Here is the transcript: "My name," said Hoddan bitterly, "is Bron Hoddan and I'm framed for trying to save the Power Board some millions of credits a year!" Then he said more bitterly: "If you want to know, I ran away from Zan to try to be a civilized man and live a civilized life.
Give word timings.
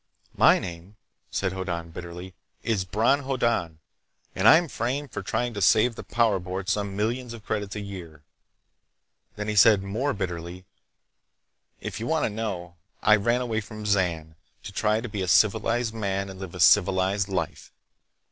"My 0.35 0.57
name," 0.57 0.95
said 1.29 1.51
Hoddan 1.53 1.91
bitterly, 1.91 2.33
"is 2.63 2.85
Bron 2.85 3.19
Hoddan 3.19 3.77
and 4.33 4.47
I'm 4.47 4.67
framed 4.67 5.11
for 5.11 5.21
trying 5.21 5.53
to 5.53 5.61
save 5.61 5.93
the 5.93 6.01
Power 6.01 6.39
Board 6.39 6.69
some 6.69 6.95
millions 6.95 7.35
of 7.35 7.45
credits 7.45 7.75
a 7.75 7.81
year!" 7.81 8.23
Then 9.35 9.47
he 9.47 9.55
said 9.55 9.83
more 9.83 10.13
bitterly: 10.15 10.65
"If 11.81 11.99
you 11.99 12.07
want 12.07 12.25
to 12.25 12.31
know, 12.31 12.77
I 13.03 13.15
ran 13.15 13.41
away 13.41 13.61
from 13.61 13.85
Zan 13.85 14.33
to 14.63 14.71
try 14.71 15.01
to 15.01 15.07
be 15.07 15.21
a 15.21 15.27
civilized 15.27 15.93
man 15.93 16.29
and 16.31 16.39
live 16.39 16.55
a 16.55 16.59
civilized 16.59 17.29
life. 17.29 17.71